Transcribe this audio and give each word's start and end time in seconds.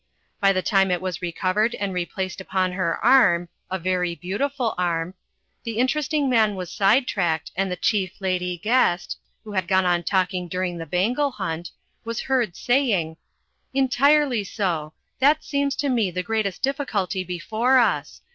By 0.39 0.51
the 0.51 0.63
time 0.63 0.89
it 0.89 0.99
was 0.99 1.21
recovered 1.21 1.75
and 1.75 1.93
replaced 1.93 2.41
upon 2.41 2.71
her 2.71 2.97
arm 3.05 3.49
(a 3.69 3.77
very 3.77 4.15
beautiful 4.15 4.73
arm), 4.75 5.13
the 5.63 5.77
Interesting 5.77 6.27
Man 6.27 6.55
was 6.55 6.71
side 6.71 7.05
tracked 7.05 7.51
and 7.55 7.69
the 7.71 7.75
Chief 7.75 8.13
Lady 8.19 8.57
Guest, 8.57 9.19
who 9.43 9.51
had 9.51 9.67
gone 9.67 9.85
on 9.85 10.01
talking 10.01 10.47
during 10.47 10.79
the 10.79 10.87
bangle 10.87 11.29
hunt, 11.33 11.69
was 12.03 12.21
heard 12.21 12.55
saying: 12.55 13.17
"Entirely 13.75 14.43
so. 14.43 14.93
That 15.19 15.43
seems 15.43 15.75
to 15.75 15.87
me 15.87 16.09
the 16.09 16.23
greatest 16.23 16.63
difficulty 16.63 17.23
before 17.23 17.77
us. 17.77 18.21